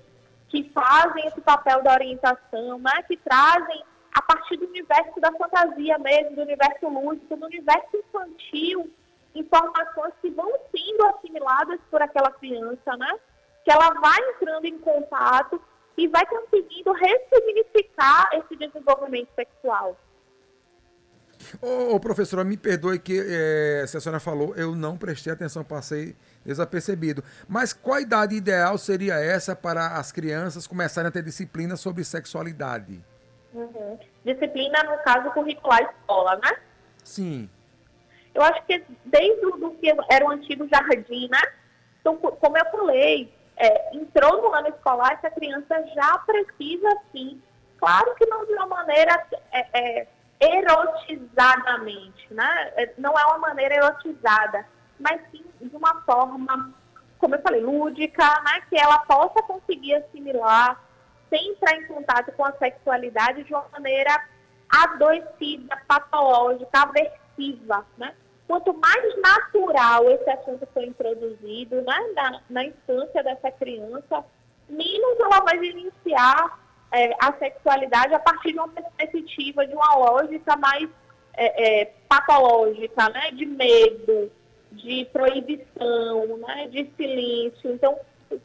que 0.48 0.70
fazem 0.70 1.26
esse 1.26 1.40
papel 1.40 1.82
da 1.82 1.92
orientação, 1.92 2.78
né, 2.78 3.02
que 3.08 3.16
trazem 3.16 3.82
a 4.14 4.22
partir 4.22 4.56
do 4.56 4.66
universo 4.66 5.20
da 5.20 5.32
fantasia 5.32 5.98
mesmo, 5.98 6.36
do 6.36 6.42
universo 6.42 6.88
lúdico, 6.88 7.36
do 7.36 7.46
universo 7.46 7.96
infantil, 7.96 8.88
informações 9.34 10.14
que 10.22 10.30
vão 10.30 10.48
sendo 10.70 11.06
assimiladas 11.06 11.80
por 11.90 12.00
aquela 12.00 12.30
criança, 12.30 12.96
né? 12.96 13.18
Que 13.64 13.72
ela 13.72 13.92
vai 13.94 14.16
entrando 14.30 14.66
em 14.66 14.78
contato 14.78 15.60
e 15.96 16.06
vai 16.06 16.24
conseguindo 16.26 16.92
ressignificar 16.92 18.30
esse 18.34 18.54
desenvolvimento 18.54 19.30
sexual. 19.34 19.96
Ô, 21.60 21.94
ô 21.94 22.00
professora, 22.00 22.44
me 22.44 22.56
perdoe 22.56 22.98
que 22.98 23.18
é, 23.18 23.84
se 23.86 23.96
a 23.96 24.00
senhora 24.00 24.20
falou, 24.20 24.54
eu 24.56 24.74
não 24.74 24.96
prestei 24.96 25.32
atenção, 25.32 25.64
passei 25.64 26.14
desapercebido. 26.44 27.24
Mas 27.48 27.72
qual 27.72 27.96
a 27.96 28.00
idade 28.00 28.34
ideal 28.34 28.76
seria 28.78 29.14
essa 29.14 29.54
para 29.56 29.98
as 29.98 30.12
crianças 30.12 30.66
começarem 30.66 31.08
a 31.08 31.12
ter 31.12 31.22
disciplina 31.22 31.76
sobre 31.76 32.04
sexualidade? 32.04 33.00
Uhum. 33.52 33.98
Disciplina, 34.24 34.82
no 34.84 34.98
caso, 35.02 35.30
curricular 35.30 35.82
escola, 35.82 36.36
né? 36.36 36.58
Sim. 37.02 37.48
Eu 38.34 38.42
acho 38.42 38.64
que 38.66 38.82
desde 39.04 39.46
o 39.46 39.70
que 39.72 39.94
era 40.10 40.24
o 40.24 40.30
antigo 40.30 40.68
jardim, 40.68 41.28
né? 41.30 41.40
Então, 42.00 42.16
como 42.16 42.58
eu 42.58 42.64
falei, 42.70 43.32
é, 43.56 43.96
entrou 43.96 44.42
no 44.42 44.52
ano 44.52 44.68
escolar, 44.68 45.12
essa 45.12 45.30
criança 45.30 45.82
já 45.94 46.18
precisa, 46.18 46.96
sim, 47.12 47.40
claro 47.78 48.14
que 48.16 48.26
não 48.26 48.44
de 48.44 48.52
uma 48.52 48.66
maneira 48.66 49.26
é, 49.52 49.66
é, 49.72 50.06
erotizadamente, 50.40 52.32
né? 52.32 52.72
É, 52.76 52.94
não 52.98 53.12
é 53.18 53.24
uma 53.26 53.38
maneira 53.38 53.76
erotizada, 53.76 54.66
mas 54.98 55.20
sim 55.30 55.44
de 55.60 55.74
uma 55.76 56.02
forma, 56.02 56.72
como 57.18 57.34
eu 57.34 57.42
falei, 57.42 57.60
lúdica, 57.60 58.24
né? 58.42 58.62
Que 58.68 58.78
ela 58.78 58.98
possa 59.00 59.42
conseguir 59.42 59.94
assimilar 59.94 60.80
sem 61.30 61.50
entrar 61.50 61.76
em 61.76 61.86
contato 61.86 62.32
com 62.32 62.44
a 62.44 62.52
sexualidade 62.52 63.44
de 63.44 63.52
uma 63.52 63.66
maneira 63.72 64.24
adoecida, 64.68 65.80
patológica, 65.86 66.82
aversiva, 66.82 67.84
né? 67.96 68.14
quanto 68.46 68.74
mais 68.74 69.20
natural 69.20 70.08
esse 70.10 70.30
assunto 70.30 70.66
for 70.72 70.82
introduzido 70.82 71.80
né, 71.82 72.12
na, 72.14 72.40
na 72.50 72.64
infância 72.64 73.22
dessa 73.22 73.50
criança, 73.50 74.24
menos 74.68 75.20
ela 75.20 75.40
vai 75.40 75.56
iniciar 75.58 76.58
é, 76.94 77.12
a 77.20 77.32
sexualidade 77.32 78.14
a 78.14 78.20
partir 78.20 78.52
de 78.52 78.58
uma 78.58 78.68
perspectiva, 78.68 79.66
de 79.66 79.74
uma 79.74 79.96
lógica 79.96 80.56
mais 80.56 80.88
é, 81.36 81.80
é, 81.80 81.92
patológica, 82.08 83.08
né, 83.08 83.32
de 83.32 83.44
medo, 83.44 84.30
de 84.70 85.04
proibição, 85.06 86.38
né, 86.38 86.68
de 86.68 86.88
silêncio. 86.96 87.72
Então, 87.72 87.98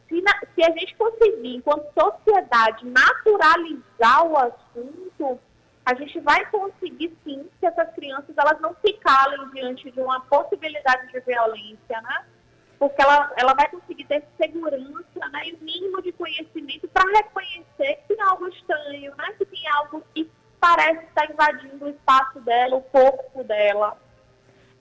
se, 0.08 0.22
na, 0.22 0.34
se 0.56 0.64
a 0.64 0.72
gente 0.72 0.96
conseguir, 0.96 1.58
enquanto 1.58 1.94
sociedade, 1.94 2.86
naturalizar 2.88 4.26
o 4.26 4.36
assunto, 4.36 5.40
a 5.86 5.94
gente 5.94 6.20
vai 6.20 6.44
conseguir 6.48 7.16
sim 7.24 7.48
que 7.60 7.66
essas 7.66 7.94
crianças 7.94 8.36
elas 8.36 8.60
não 8.60 8.76
se 8.84 8.94
calem 8.94 9.50
diante 9.52 9.92
de 9.92 10.00
uma 10.00 10.22
possibilidade 10.22 11.12
de 11.12 11.20
violência, 11.20 12.02
né? 12.02 12.26
Porque 12.80 13.02
ela, 13.02 13.32
ela 13.36 13.54
vai 13.54 13.70
conseguir 13.70 14.06
ter 14.06 14.24
segurança 14.42 15.30
né, 15.34 15.50
e 15.50 15.54
o 15.54 15.60
mínimo 15.62 16.02
de 16.02 16.14
conhecimento 16.14 16.88
para 16.88 17.06
reconhecer 17.12 17.98
que 18.08 18.16
tem 18.16 18.22
algo 18.22 18.48
estranho, 18.48 19.14
né? 19.18 19.34
Que 19.38 19.46
tem 19.46 19.68
algo 19.68 20.02
que 20.16 20.32
parece 20.60 21.04
estar 21.06 21.30
invadindo 21.30 21.86
o 21.86 21.90
espaço 21.90 22.40
dela, 22.40 22.78
o 22.78 22.82
corpo 22.82 23.44
dela. 23.44 23.98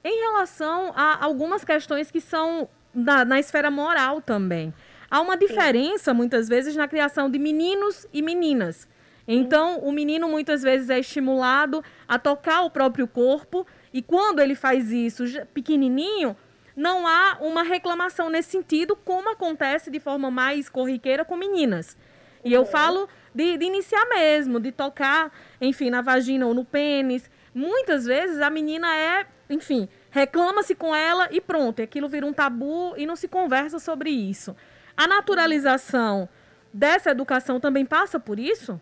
Em 0.05 0.21
relação 0.21 0.93
a 0.95 1.25
algumas 1.25 1.65
questões 1.65 2.11
que 2.11 2.21
são 2.21 2.69
na, 2.95 3.25
na 3.25 3.39
esfera 3.41 3.71
moral 3.71 4.21
também. 4.23 4.73
Há 5.11 5.21
uma 5.21 5.37
diferença, 5.37 6.13
Sim. 6.13 6.17
muitas 6.17 6.49
vezes, 6.49 6.77
na 6.77 6.87
criação 6.87 7.31
de 7.31 7.39
meninos 7.39 8.07
e 8.13 8.23
meninas. 8.23 8.89
Então, 9.27 9.79
o 9.81 9.93
menino 9.93 10.29
muitas 10.29 10.63
vezes 10.63 10.89
é 10.89 10.99
estimulado 10.99 11.85
a 12.07 12.19
tocar 12.19 12.63
o 12.63 12.71
próprio 12.71 13.07
corpo, 13.07 13.67
e 13.93 14.01
quando 14.03 14.41
ele 14.41 14.55
faz 14.55 14.91
isso 14.91 15.25
pequenininho, 15.53 16.37
não 16.79 17.09
há 17.09 17.39
uma 17.41 17.65
reclamação 17.65 18.31
nesse 18.31 18.51
sentido, 18.51 18.95
como 18.95 19.31
acontece 19.31 19.91
de 19.91 19.99
forma 19.99 20.31
mais 20.31 20.69
corriqueira 20.69 21.25
com 21.25 21.37
meninas. 21.37 21.97
E 22.45 22.53
eu 22.53 22.65
falo 22.65 23.09
de, 23.35 23.59
de 23.59 23.65
iniciar 23.65 24.07
mesmo, 24.07 24.61
de 24.61 24.71
tocar, 24.71 25.33
enfim, 25.61 25.91
na 25.91 26.01
vagina 26.01 26.47
ou 26.47 26.55
no 26.55 26.65
pênis. 26.65 27.29
Muitas 27.53 28.05
vezes 28.05 28.41
a 28.41 28.49
menina 28.49 28.97
é, 28.97 29.27
enfim, 29.51 29.89
reclama-se 30.11 30.77
com 30.77 30.95
ela 30.95 31.29
e 31.33 31.41
pronto, 31.41 31.83
aquilo 31.83 32.09
vira 32.09 32.25
um 32.25 32.33
tabu 32.33 32.95
e 32.97 33.05
não 33.05 33.17
se 33.17 33.27
conversa 33.27 33.81
sobre 33.81 34.11
isso. 34.11 34.55
A 34.97 35.09
naturalização 35.09 36.29
dessa 36.73 37.11
educação 37.11 37.59
também 37.59 37.85
passa 37.85 38.21
por 38.21 38.39
isso? 38.39 38.81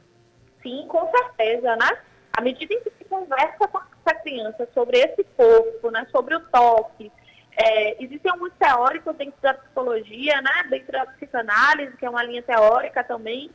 sim, 0.66 0.84
com 0.88 1.08
certeza, 1.10 1.76
né? 1.76 1.98
À 2.36 2.42
medida 2.42 2.74
em 2.74 2.82
que 2.82 2.90
se 2.90 3.04
conversa 3.04 3.68
com 3.68 3.78
essa 3.78 4.18
criança 4.20 4.68
sobre 4.74 4.98
esse 4.98 5.24
corpo, 5.36 5.90
né, 5.90 6.06
sobre 6.10 6.34
o 6.34 6.40
toque, 6.40 7.10
é, 7.56 8.02
existem 8.02 8.30
alguns 8.30 8.52
teóricos 8.58 9.16
dentro 9.16 9.40
da 9.40 9.54
psicologia, 9.54 10.40
né, 10.42 10.66
dentro 10.68 10.92
da 10.92 11.06
psicanálise, 11.06 11.96
que 11.96 12.04
é 12.04 12.10
uma 12.10 12.22
linha 12.22 12.42
teórica 12.42 13.02
também, 13.02 13.50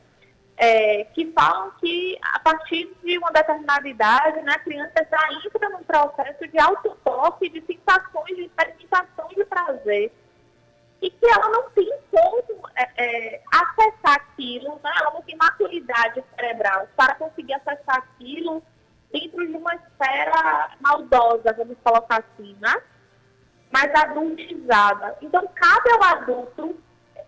é, 0.57 1.05
que 1.05 1.31
falam 1.31 1.71
que 1.79 2.17
a 2.21 2.39
partir 2.39 2.91
de 3.03 3.17
uma 3.17 3.31
determinada 3.31 3.87
idade, 3.87 4.41
né, 4.41 4.53
a 4.53 4.59
criança 4.59 5.07
já 5.09 5.33
entra 5.45 5.69
num 5.69 5.83
processo 5.83 6.47
de 6.47 6.59
autotoque, 6.59 7.49
de 7.49 7.61
sensações, 7.61 8.35
de 8.35 8.43
experimentação 8.43 9.27
de 9.29 9.45
prazer 9.45 10.11
e 11.01 11.09
que 11.09 11.25
ela 11.25 11.49
não 11.49 11.69
tem 11.71 11.89
como 12.11 12.69
é, 12.75 12.89
é, 12.95 13.41
acessar 13.51 14.15
aquilo, 14.15 14.79
né? 14.83 14.91
ela 14.99 15.11
não 15.11 15.21
tem 15.23 15.35
maturidade 15.35 16.23
cerebral 16.35 16.87
para 16.95 17.15
conseguir 17.15 17.53
acessar 17.53 17.97
aquilo 17.97 18.61
dentro 19.11 19.45
de 19.45 19.57
uma 19.57 19.73
esfera 19.75 20.71
maldosa, 20.79 21.53
vamos 21.57 21.75
colocar 21.83 22.23
assim, 22.23 22.55
né? 22.61 22.73
Mais 23.71 23.93
adultizada. 23.95 25.17
Então, 25.21 25.47
cabe 25.55 25.91
ao 25.93 26.03
adulto 26.03 26.75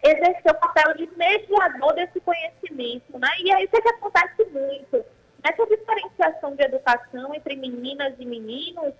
exercer 0.03 0.51
o 0.51 0.55
papel 0.55 0.93
de 0.95 1.09
mediador 1.15 1.93
desse 1.93 2.19
conhecimento, 2.19 3.17
né? 3.17 3.29
E 3.39 3.51
é 3.53 3.63
isso 3.63 3.71
que 3.71 3.89
acontece 3.89 4.43
muito. 4.51 5.05
Nessa 5.43 5.65
diferenciação 5.65 6.55
de 6.55 6.63
educação 6.63 7.33
entre 7.33 7.55
meninas 7.55 8.13
e 8.19 8.25
meninos, 8.25 8.93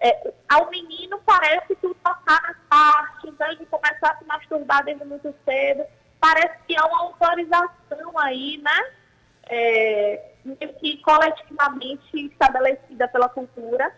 é, 0.00 0.32
ao 0.48 0.70
menino 0.70 1.20
parece 1.24 1.74
que 1.76 1.86
o 1.86 1.94
tocar 1.94 2.42
nas 2.42 2.56
partes, 2.68 3.34
né, 3.38 3.54
de 3.54 3.66
começar 3.66 4.12
a 4.12 4.16
se 4.18 4.24
masturbar 4.24 4.84
desde 4.84 5.04
muito 5.04 5.34
cedo, 5.44 5.84
parece 6.18 6.58
que 6.66 6.78
há 6.78 6.86
uma 6.86 7.00
autorização 7.02 8.18
aí, 8.18 8.58
né? 8.58 8.92
É, 9.48 10.30
que 10.78 10.96
coletivamente 10.98 12.26
estabelecida 12.26 13.08
pela 13.08 13.28
cultura. 13.28 13.92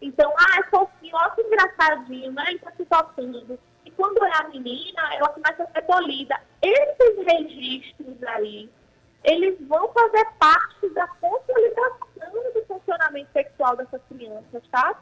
Então, 0.00 0.32
ah, 0.36 0.60
é 0.60 0.62
fofinho, 0.64 1.16
olha 1.16 1.30
que 1.30 1.42
engraçadinho, 1.42 2.32
né? 2.32 2.52
Está 2.52 2.70
se 2.72 2.84
tocando. 2.84 3.58
E 3.84 3.90
quando 3.90 4.24
é 4.24 4.36
a 4.36 4.48
menina, 4.48 5.14
ela 5.14 5.28
começa 5.30 5.64
a 5.64 5.66
ser 5.66 5.82
tolhida. 5.82 6.40
Esses 6.62 7.26
registros 7.26 8.22
aí, 8.22 8.70
eles 9.24 9.56
vão 9.66 9.92
fazer 9.92 10.24
parte 10.38 10.88
da 10.90 11.06
consolidação 11.06 12.32
do 12.54 12.64
funcionamento 12.66 13.30
sexual 13.32 13.76
dessas 13.76 14.00
crianças, 14.08 14.62
tá? 14.70 15.00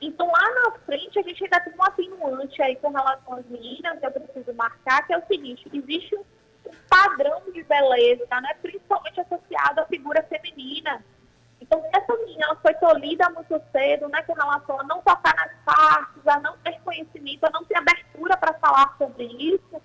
Então, 0.00 0.26
lá 0.26 0.54
na 0.54 0.78
frente, 0.86 1.18
a 1.18 1.22
gente 1.22 1.42
ainda 1.42 1.60
tem 1.60 1.74
um 1.74 1.82
atenuante 1.82 2.62
aí 2.62 2.76
com 2.76 2.90
relação 2.90 3.34
às 3.34 3.46
meninas, 3.46 3.98
que 3.98 4.06
eu 4.06 4.10
preciso 4.12 4.54
marcar, 4.54 5.06
que 5.06 5.12
é 5.12 5.18
o 5.18 5.26
seguinte, 5.26 5.68
existe 5.72 6.14
um 6.14 6.24
padrão 6.88 7.42
de 7.52 7.62
beleza, 7.64 8.26
né, 8.30 8.54
principalmente 8.62 9.20
associado 9.20 9.80
à 9.80 9.86
figura 9.86 10.22
feminina. 10.22 11.04
Então, 11.68 11.84
essa 11.92 12.16
menina 12.16 12.56
foi 12.62 12.74
tolhida 12.74 13.28
muito 13.30 13.62
cedo, 13.70 14.08
né, 14.08 14.22
com 14.22 14.32
relação 14.32 14.80
a 14.80 14.84
não 14.84 15.00
tocar 15.02 15.36
nas 15.36 15.52
partes, 15.64 16.26
a 16.26 16.40
não 16.40 16.56
ter 16.58 16.80
conhecimento, 16.80 17.44
a 17.44 17.50
não 17.50 17.64
ter 17.64 17.76
abertura 17.76 18.36
para 18.36 18.54
falar 18.54 18.96
sobre 18.98 19.24
isso, 19.24 19.80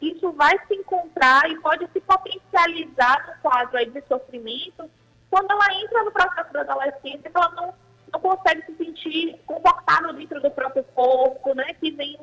isso 0.00 0.32
vai 0.32 0.58
se 0.66 0.74
encontrar 0.74 1.48
e 1.50 1.58
pode 1.60 1.88
se 1.92 2.00
potencializar 2.00 3.26
no 3.26 3.42
quadro 3.42 3.78
aí 3.78 3.88
de 3.88 4.02
sofrimento 4.08 4.90
quando 5.30 5.50
ela 5.52 5.74
entra 5.80 6.02
no 6.02 6.10
processo 6.10 6.52
da 6.52 6.60
adolescência, 6.62 7.30
ela 7.32 7.48
não, 7.50 7.72
não 8.12 8.20
consegue 8.20 8.66
se 8.66 8.76
sentir 8.76 9.40
confortável 9.46 10.12
dentro 10.12 10.40
do 10.40 10.50
próprio 10.50 10.82
corpo, 10.92 11.54
né? 11.54 11.72
Que 11.74 11.92
vem 11.92 12.18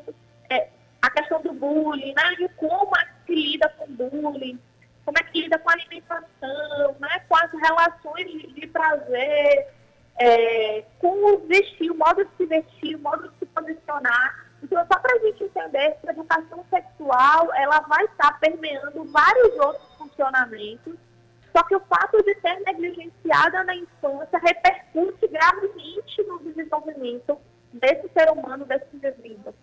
é, 0.50 0.68
a 1.02 1.10
questão 1.10 1.42
do 1.42 1.54
bullying, 1.54 2.14
né? 2.14 2.36
De 2.36 2.50
como 2.50 2.92
é 2.98 3.08
que 3.26 3.34
lida 3.34 3.70
com 3.70 3.88
bullying, 3.88 4.60
como 5.08 5.18
é 5.20 5.24
que 5.24 5.42
lida 5.42 5.58
com 5.58 5.70
a 5.70 5.74
alimentação, 5.74 6.96
né? 7.00 7.24
Com 7.30 7.36
as 7.38 7.50
relações 7.54 8.30
de, 8.30 8.48
de 8.48 8.68
prazer, 8.68 9.68
é, 10.20 10.84
com 11.00 11.34
o 11.34 11.48
vestir, 11.48 11.90
o 11.90 11.96
modo 11.96 12.26
de 12.26 12.32
se 12.36 12.46
vestir, 12.46 12.98
o 12.98 13.00
modo 13.00 13.30
de 13.30 13.40
se 13.40 13.46
posicionar. 13.46 14.46
Então, 14.62 14.86
só 14.86 15.00
para 15.00 15.16
a 15.16 15.20
gente 15.20 15.46
entender 15.46 15.96
que 16.02 16.10
a 16.10 16.12
educação 16.12 16.66
sexual, 16.70 17.54
ela 17.56 17.80
vai 17.88 18.04
estar 18.04 18.38
permeando 18.38 19.06
vários 19.06 19.58
outros 19.60 19.88
funcionamentos, 19.98 20.96
só 21.56 21.64
que 21.64 21.76
o 21.78 21.80
fato 21.80 22.22
de 22.24 22.36
ser 22.42 22.60
negligenciada 22.66 23.64
na 23.64 23.78
infância 23.78 24.38
repercute 24.40 25.26
gravemente 25.30 26.22
no 26.28 26.40
desenvolvimento 26.40 27.40
desse 27.72 28.10
ser 28.10 28.30
humano, 28.30 28.66
desse 28.66 28.94
indivíduo. 28.94 29.56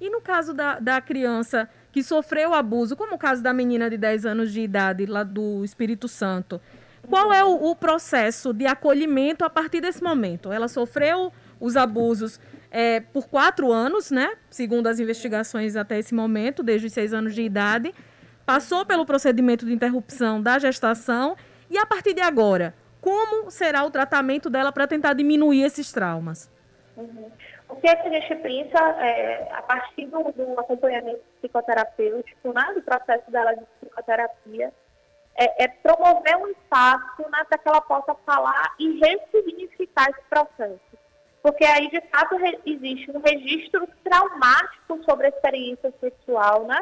E 0.00 0.08
no 0.08 0.20
caso 0.20 0.54
da, 0.54 0.78
da 0.78 1.00
criança 1.00 1.68
que 1.92 2.02
sofreu 2.02 2.54
abuso, 2.54 2.96
como 2.96 3.14
o 3.14 3.18
caso 3.18 3.42
da 3.42 3.52
menina 3.52 3.88
de 3.90 3.98
10 3.98 4.24
anos 4.24 4.52
de 4.52 4.62
idade, 4.62 5.04
lá 5.04 5.22
do 5.22 5.62
Espírito 5.62 6.08
Santo, 6.08 6.60
qual 7.08 7.32
é 7.32 7.44
o, 7.44 7.70
o 7.70 7.76
processo 7.76 8.52
de 8.52 8.66
acolhimento 8.66 9.44
a 9.44 9.50
partir 9.50 9.80
desse 9.80 10.02
momento? 10.02 10.50
Ela 10.50 10.68
sofreu 10.68 11.32
os 11.60 11.76
abusos 11.76 12.40
é, 12.70 13.00
por 13.00 13.28
quatro 13.28 13.70
anos, 13.70 14.10
né? 14.10 14.34
Segundo 14.48 14.86
as 14.86 14.98
investigações 14.98 15.76
até 15.76 15.98
esse 15.98 16.14
momento, 16.14 16.62
desde 16.62 16.86
os 16.86 16.92
seis 16.92 17.12
anos 17.12 17.34
de 17.34 17.42
idade. 17.42 17.94
Passou 18.46 18.84
pelo 18.86 19.04
procedimento 19.04 19.66
de 19.66 19.72
interrupção 19.72 20.42
da 20.42 20.58
gestação 20.58 21.36
e 21.70 21.78
a 21.78 21.86
partir 21.86 22.14
de 22.14 22.20
agora, 22.20 22.74
como 23.00 23.50
será 23.50 23.84
o 23.84 23.90
tratamento 23.90 24.48
dela 24.48 24.72
para 24.72 24.86
tentar 24.86 25.12
diminuir 25.12 25.62
esses 25.62 25.92
traumas? 25.92 26.50
Uhum. 26.96 27.30
O 27.72 27.76
que, 27.80 27.88
é 27.88 27.96
que 27.96 28.08
a 28.08 28.20
gente 28.20 28.34
pensa 28.36 28.78
é, 29.00 29.48
a 29.52 29.62
partir 29.62 30.06
do, 30.06 30.22
do, 30.32 30.60
acompanhamento 30.60 31.22
psicoterapêutico, 31.40 32.52
né, 32.52 32.72
do 32.74 32.82
processo 32.82 33.30
dela 33.30 33.54
de 33.54 33.64
psicoterapia, 33.80 34.72
é, 35.36 35.64
é 35.64 35.68
promover 35.68 36.36
um 36.36 36.48
espaço 36.48 37.22
né, 37.30 37.44
para 37.48 37.58
que 37.58 37.68
ela 37.68 37.80
possa 37.80 38.14
falar 38.26 38.74
e 38.78 39.00
ressignificar 39.00 40.10
esse 40.10 40.22
processo 40.28 41.02
porque 41.42 41.64
aí 41.64 41.90
de 41.90 42.00
fato 42.02 42.36
existe 42.64 43.10
um 43.10 43.20
registro 43.20 43.86
traumático 44.04 45.02
sobre 45.04 45.26
a 45.26 45.30
experiência 45.30 45.92
sexual, 46.00 46.64
né? 46.64 46.80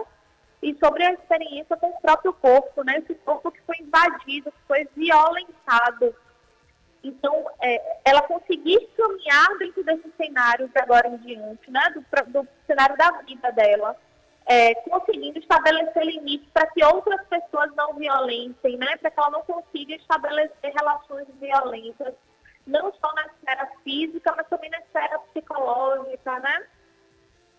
E 0.63 0.77
sobre 0.79 1.03
a 1.05 1.15
experiência 1.15 1.75
com 1.79 1.89
o 1.89 2.01
próprio 2.03 2.35
corpo, 2.35 2.85
né? 2.85 2.99
Esse 2.99 3.15
corpo 3.21 3.51
que 3.51 3.63
foi 3.63 3.77
invadido, 3.81 4.53
que 4.53 4.59
foi 4.69 4.87
violentado. 4.95 6.15
Então, 7.03 7.47
é, 7.61 7.99
ela 8.05 8.23
conseguir 8.23 8.87
caminhar 8.97 9.59
dentro 9.59 9.83
desse 9.83 10.11
cenário 10.17 10.69
de 10.69 10.79
agora 10.79 11.09
em 11.09 11.17
diante, 11.19 11.71
né? 11.71 11.81
Do, 11.95 12.03
do 12.27 12.49
cenário 12.67 12.97
da 12.97 13.11
vida 13.23 13.51
dela, 13.53 13.97
é, 14.47 14.75
conseguindo 14.75 15.39
estabelecer 15.39 16.05
limites 16.05 16.49
para 16.53 16.67
que 16.67 16.85
outras 16.85 17.27
pessoas 17.29 17.75
não 17.75 17.95
violentem, 17.95 18.77
né? 18.77 18.97
Para 18.99 19.11
que 19.11 19.19
ela 19.19 19.31
não 19.31 19.43
consiga 19.43 19.95
estabelecer 19.95 20.73
relações 20.75 21.27
violentas 21.41 22.15
não 22.67 22.93
só 22.93 23.15
na 23.15 23.27
esfera 23.27 23.71
física, 23.83 24.35
mas 24.37 24.47
também 24.49 24.71
na 24.71 24.79
esfera 24.79 25.19
psicológica, 25.19 26.39
né? 26.41 26.67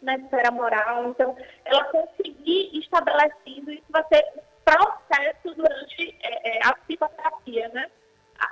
Na 0.02 0.16
esfera 0.16 0.52
moral. 0.52 1.10
Então, 1.10 1.36
ela 1.66 1.84
conseguir 1.86 2.78
estabelecendo, 2.78 3.72
isso 3.72 3.86
vai 3.90 4.04
ser 4.08 4.24
um 4.36 4.42
processo 4.64 5.56
durante 5.56 6.16
é, 6.22 6.58
é, 6.58 6.68
a 6.68 6.74
psicoterapia, 6.76 7.70
né? 7.70 7.90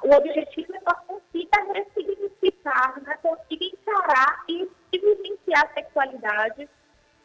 O 0.03 0.13
objetivo 0.13 0.75
é 0.75 0.79
que 0.79 0.85
ela 0.85 0.95
consiga 1.07 1.73
ressignificar, 1.73 3.01
né? 3.01 3.17
consiga 3.21 3.65
encarar 3.65 4.43
e 4.47 4.69
vivenciar 4.91 5.65
a 5.65 5.73
sexualidade 5.73 6.69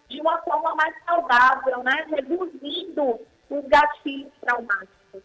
de 0.09 0.21
uma 0.21 0.39
forma 0.43 0.75
mais 0.75 0.95
saudável, 1.05 1.83
né? 1.83 2.07
Reduzindo 2.09 3.21
os 3.51 3.65
gatilhos 3.67 4.33
traumáticos. 4.41 5.23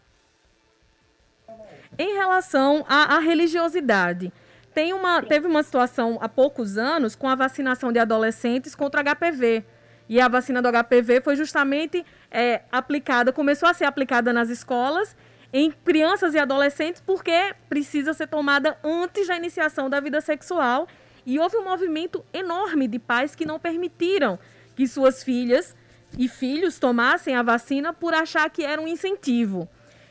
Em 1.98 2.14
relação 2.14 2.84
à, 2.88 3.16
à 3.16 3.18
religiosidade, 3.18 4.32
tem 4.72 4.92
uma, 4.92 5.22
teve 5.22 5.46
uma 5.46 5.62
situação 5.62 6.18
há 6.20 6.28
poucos 6.28 6.78
anos 6.78 7.16
com 7.16 7.28
a 7.28 7.34
vacinação 7.34 7.92
de 7.92 7.98
adolescentes 7.98 8.74
contra 8.74 9.02
HPV. 9.02 9.64
E 10.08 10.20
a 10.20 10.28
vacina 10.28 10.60
do 10.60 10.68
HPV 10.68 11.20
foi 11.20 11.36
justamente 11.36 12.04
é, 12.30 12.62
aplicada, 12.70 13.32
começou 13.32 13.68
a 13.68 13.74
ser 13.74 13.84
aplicada 13.84 14.32
nas 14.32 14.48
escolas 14.48 15.16
em 15.52 15.70
crianças 15.70 16.34
e 16.34 16.38
adolescentes 16.38 17.02
porque 17.04 17.54
precisa 17.68 18.14
ser 18.14 18.28
tomada 18.28 18.78
antes 18.84 19.26
da 19.26 19.36
iniciação 19.36 19.90
da 19.90 20.00
vida 20.00 20.20
sexual. 20.20 20.86
E 21.26 21.38
houve 21.38 21.56
um 21.56 21.64
movimento 21.64 22.24
enorme 22.32 22.88
de 22.88 22.98
pais 22.98 23.34
que 23.34 23.44
não 23.44 23.58
permitiram 23.58 24.38
que 24.74 24.86
suas 24.86 25.22
filhas 25.22 25.76
e 26.18 26.28
filhos 26.28 26.78
tomassem 26.78 27.36
a 27.36 27.42
vacina 27.42 27.92
por 27.92 28.14
achar 28.14 28.48
que 28.50 28.64
era 28.64 28.80
um 28.80 28.88
incentivo. 28.88 29.68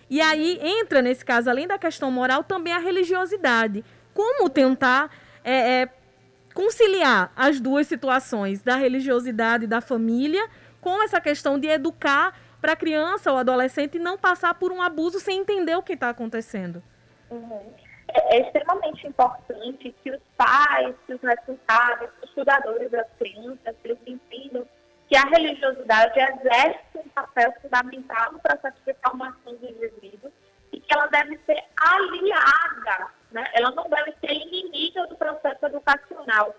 E 0.09 0.21
aí 0.21 0.59
entra, 0.61 1.01
nesse 1.01 1.23
caso, 1.23 1.49
além 1.49 1.67
da 1.67 1.77
questão 1.77 2.11
moral, 2.11 2.43
também 2.43 2.73
a 2.73 2.79
religiosidade. 2.79 3.83
Como 4.13 4.49
tentar 4.49 5.11
é, 5.43 5.81
é, 5.81 5.89
conciliar 6.53 7.31
as 7.35 7.59
duas 7.59 7.87
situações, 7.87 8.63
da 8.63 8.75
religiosidade 8.75 9.67
da 9.67 9.81
família, 9.81 10.47
com 10.81 11.01
essa 11.03 11.21
questão 11.21 11.59
de 11.59 11.67
educar 11.67 12.33
para 12.61 12.73
a 12.73 12.75
criança 12.75 13.31
ou 13.31 13.37
adolescente 13.37 13.97
não 13.97 14.17
passar 14.17 14.53
por 14.55 14.71
um 14.71 14.81
abuso 14.81 15.19
sem 15.19 15.39
entender 15.39 15.75
o 15.75 15.83
que 15.83 15.93
está 15.93 16.09
acontecendo. 16.09 16.83
Uhum. 17.29 17.73
É, 18.13 18.37
é, 18.37 18.41
extremamente 18.41 19.07
importante 19.07 19.95
que 20.03 20.11
os 20.11 20.21
pais, 20.35 20.95
que 21.05 21.13
os 21.13 21.21
responsáveis, 21.21 22.09
os 22.21 22.29
estudadores 22.29 22.89
das 22.89 23.07
crianças, 23.19 23.75
eles 23.83 23.99
entendam 24.05 24.67
que 25.07 25.15
a 25.15 25.23
religiosidade 25.23 26.19
exerce 26.19 26.79
um 26.95 27.09
papel 27.09 27.53
fundamental 27.61 28.33
no 28.33 28.39
processo 28.39 28.77
de 28.85 28.93
formação 29.03 29.55
do 29.55 29.65
indivíduo 29.65 30.31
e 30.71 30.79
que 30.79 30.93
ela 30.93 31.07
deve 31.07 31.39
ser 31.45 31.63
aliada, 31.77 33.07
né? 33.31 33.43
ela 33.53 33.71
não 33.71 33.89
deve 33.89 34.13
ser 34.19 34.31
inimiga 34.31 35.07
do 35.07 35.15
processo 35.15 35.65
educacional, 35.65 36.55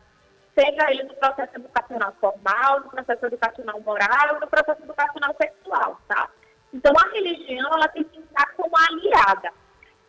seja 0.55 0.91
ele 0.91 1.05
no 1.05 1.15
processo 1.15 1.57
educacional 1.57 2.15
formal, 2.21 2.81
no 2.81 2.91
processo 2.91 3.27
educacional 3.27 3.81
moral 3.81 4.35
ou 4.35 4.41
no 4.41 4.47
processo 4.47 4.83
educacional 4.83 5.35
sexual, 5.41 6.01
tá? 6.09 6.29
Então, 6.73 6.93
a 6.97 7.11
religião, 7.11 7.73
ela 7.73 7.89
tem 7.89 8.05
que 8.05 8.21
estar 8.21 8.55
como 8.55 8.77
aliada. 8.77 9.53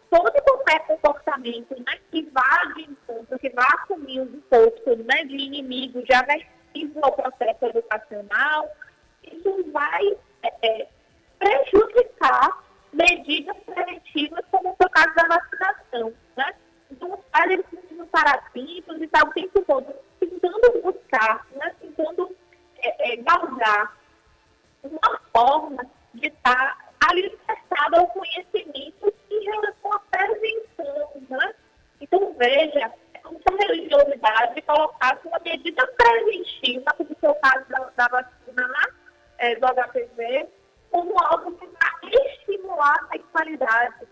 Todo 0.10 0.32
qualquer 0.44 0.86
comportamento 0.86 1.76
né, 1.80 1.98
que 2.12 2.24
vá 2.32 2.66
de 2.76 2.84
encontro, 2.84 3.40
que 3.40 3.50
vá 3.50 3.66
assumir 3.80 4.20
o 4.22 4.26
discurso 4.28 5.04
né, 5.06 5.24
de 5.24 5.38
inimigo, 5.38 6.04
de 6.04 6.14
aversível 6.14 7.02
ao 7.04 7.14
processo 7.14 7.66
educacional, 7.66 8.70
isso 9.24 9.72
vai 9.72 10.18
é, 10.44 10.88
prejudicar 11.40 12.62
medidas 12.92 13.56
preventivas, 13.66 14.44
como 14.52 14.76
foi 14.76 14.86
o 14.86 14.90
caso 14.90 15.16
da 15.16 15.28
vacinação. 15.28 16.14
Né? 16.36 16.54
Então, 16.92 17.14
os 17.14 17.26
pais 17.32 17.52
eles 17.52 17.66
precisam 17.68 18.06
estar 18.06 18.28
atentos 18.28 19.02
e 19.02 19.06
estar 19.06 19.26
o 19.26 19.32
tempo 19.32 19.64
todo 19.66 19.96
tentando 20.42 20.82
buscar, 20.82 21.46
né? 21.56 21.76
tentando 21.80 22.36
é, 22.78 23.14
é, 23.14 23.16
galgar 23.18 23.98
uma 24.84 25.22
forma 25.34 25.86
de 26.14 26.28
estar 26.28 26.78
alicerçada 27.10 28.00
ao 28.00 28.08
conhecimento 28.08 29.14
em 29.30 29.44
relação 29.46 29.94
à 29.94 30.00
prevenção. 30.00 31.12
Né? 31.30 31.56
Então, 32.00 32.34
veja, 32.38 32.92
é 33.14 33.20
como 33.20 33.38
se 33.38 33.54
a 33.54 33.68
religiosidade 33.68 34.62
colocasse 34.62 35.28
uma 35.28 35.40
medida 35.40 35.88
preventiva, 35.98 36.94
como 36.98 37.16
foi 37.20 37.30
o 37.30 37.36
caso 37.36 37.66
da, 37.70 37.90
da 37.96 38.08
vacina, 38.08 38.68
né? 38.68 38.84
é, 39.38 39.56
do 39.56 39.68
HPV 39.68 40.48
como 40.92 41.16
algo 41.24 41.54
que 41.54 41.66
vai 41.66 42.12
estimular 42.12 42.96
a 42.96 43.08
sexualidade. 43.14 44.08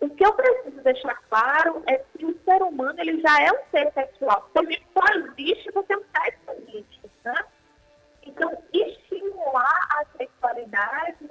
O 0.00 0.08
que 0.08 0.26
eu 0.26 0.32
preciso 0.32 0.82
deixar 0.82 1.14
claro 1.28 1.82
é 1.86 1.98
que 1.98 2.24
o 2.24 2.36
ser 2.44 2.60
humano 2.62 2.98
ele 2.98 3.20
já 3.20 3.40
é 3.42 3.52
um 3.52 3.70
ser 3.70 3.92
sexual. 3.92 4.50
Ele 4.56 4.81
só 4.94 5.04
existe 5.14 5.72
porque 5.72 5.94
o 5.94 6.04
sexo 6.16 6.62
existe. 6.68 7.00
Né? 7.24 7.34
Então, 8.24 8.62
estimular 8.72 9.88
a 9.90 10.04
sexualidade, 10.16 11.30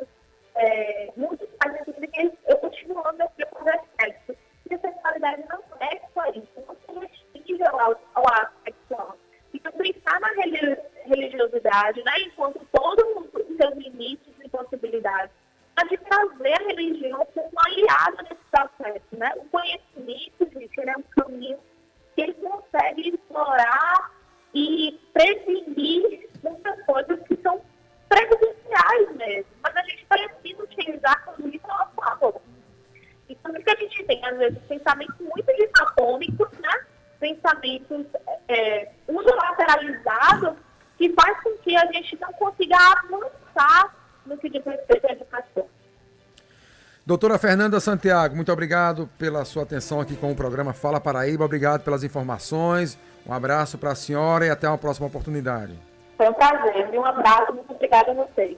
é, 0.55 1.11
muitos 1.15 1.47
pais 1.57 1.85
dizem 1.85 2.09
que 2.09 2.37
eu 2.47 2.57
continuo 2.57 3.03
meu 3.13 3.29
filho 3.29 3.47
fazer 3.53 3.81
sexo. 3.99 4.35
E 4.69 4.75
a 4.75 4.79
sexualidade 4.79 5.43
não 5.49 5.61
é 5.79 6.01
só 6.13 6.25
isso, 6.29 6.51
não 6.67 6.75
se 6.75 6.99
restringe 6.99 7.63
ao, 7.63 7.99
ao 8.13 8.27
ato 8.33 8.53
sexual. 8.63 9.17
Então, 9.53 9.71
pensar 9.73 10.19
na 10.19 10.29
religiosidade, 11.05 12.03
né, 12.03 12.13
enquanto 12.21 12.65
todo 12.71 13.05
mundo 13.15 13.29
tem 13.29 13.57
seus 13.57 13.75
limites 13.75 14.33
e 14.43 14.49
possibilidades, 14.49 15.33
mas 15.75 15.89
de 15.89 15.97
trazer 15.97 16.53
a 16.53 16.67
religião 16.67 17.25
como 17.33 17.51
aliada 17.65 18.23
nesse 18.23 18.43
processo. 18.49 19.05
Né? 19.11 19.31
O 19.37 19.45
conhecimento, 19.45 20.49
gente, 20.53 20.79
ele 20.79 20.89
é 20.89 20.97
um 20.97 21.03
caminho 21.03 21.59
consegue 22.71 23.09
explorar 23.09 24.11
e 24.53 24.99
prevenir 25.13 26.29
muitas 26.43 26.85
coisas 26.85 27.19
que 27.27 27.35
são 27.41 27.61
prejudiciais 28.09 29.15
mesmo. 29.15 29.51
Mas 29.61 29.75
a 29.75 29.81
gente 29.83 30.05
precisa 30.05 30.63
utilizar 30.63 31.25
tudo 31.35 31.49
isso 31.49 31.67
a 31.67 31.85
favor. 31.95 32.41
Então, 33.29 33.51
por 33.51 33.59
isso 33.59 33.65
que 33.65 33.71
a 33.71 33.75
gente 33.75 34.03
tem, 34.05 34.25
às 34.25 34.37
vezes, 34.37 34.59
pensamentos 34.67 35.15
muito 35.19 35.55
dicatônicos, 35.55 36.51
né? 36.59 36.85
pensamentos 37.19 38.05
é, 38.47 38.55
é, 38.55 38.91
unilateralizados, 39.07 40.57
que 40.97 41.13
faz 41.13 41.39
com 41.41 41.55
que 41.59 41.75
a 41.77 41.85
gente 41.91 42.19
não 42.19 42.33
consiga 42.33 42.75
avançar 42.77 43.95
no 44.25 44.37
que 44.37 44.49
diz 44.49 44.63
respeito 44.65 45.07
à 45.07 45.11
educação. 45.11 45.69
Doutora 47.03 47.39
Fernanda 47.39 47.79
Santiago, 47.79 48.35
muito 48.35 48.51
obrigado 48.51 49.09
pela 49.17 49.43
sua 49.43 49.63
atenção 49.63 49.99
aqui 49.99 50.15
com 50.15 50.31
o 50.31 50.35
programa 50.35 50.71
Fala 50.71 51.01
Paraíba. 51.01 51.43
Obrigado 51.43 51.81
pelas 51.81 52.03
informações. 52.03 52.97
Um 53.25 53.33
abraço 53.33 53.77
para 53.77 53.91
a 53.91 53.95
senhora 53.95 54.45
e 54.45 54.51
até 54.51 54.67
uma 54.67 54.77
próxima 54.77 55.07
oportunidade. 55.07 55.73
Foi 56.15 56.29
um 56.29 56.33
prazer. 56.33 56.89
Um 56.93 57.03
abraço. 57.03 57.53
Muito 57.53 57.73
obrigada 57.73 58.11
a 58.11 58.13
vocês. 58.13 58.55